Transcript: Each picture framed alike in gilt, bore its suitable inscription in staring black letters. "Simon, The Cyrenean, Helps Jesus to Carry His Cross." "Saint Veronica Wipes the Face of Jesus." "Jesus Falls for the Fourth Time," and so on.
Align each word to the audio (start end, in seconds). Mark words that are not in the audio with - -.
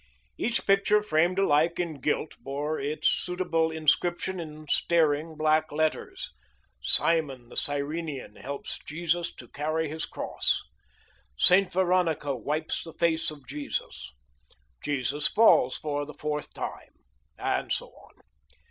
Each 0.35 0.65
picture 0.65 1.03
framed 1.03 1.37
alike 1.37 1.79
in 1.79 2.01
gilt, 2.01 2.35
bore 2.39 2.79
its 2.79 3.07
suitable 3.07 3.69
inscription 3.69 4.39
in 4.39 4.67
staring 4.67 5.37
black 5.37 5.71
letters. 5.71 6.31
"Simon, 6.81 7.49
The 7.49 7.55
Cyrenean, 7.55 8.35
Helps 8.37 8.79
Jesus 8.79 9.31
to 9.35 9.47
Carry 9.47 9.89
His 9.89 10.05
Cross." 10.07 10.63
"Saint 11.37 11.71
Veronica 11.71 12.35
Wipes 12.35 12.83
the 12.83 12.93
Face 12.93 13.29
of 13.29 13.45
Jesus." 13.45 14.11
"Jesus 14.83 15.27
Falls 15.27 15.77
for 15.77 16.03
the 16.07 16.15
Fourth 16.15 16.51
Time," 16.55 16.93
and 17.37 17.71
so 17.71 17.89
on. 17.89 18.21